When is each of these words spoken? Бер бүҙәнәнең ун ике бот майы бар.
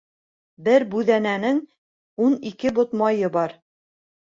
Бер 0.67 0.85
бүҙәнәнең 0.93 1.59
ун 2.29 2.35
ике 2.53 2.75
бот 2.81 2.99
майы 3.05 3.33
бар. 3.39 3.57